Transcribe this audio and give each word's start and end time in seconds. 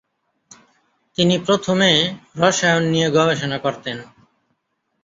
তিনি 1.17 1.35
প্রথমে 1.45 1.91
রসায়ন 2.37 2.83
নিয়ে 2.93 3.07
গবেষণা 3.09 3.57
করতেন। 3.57 3.97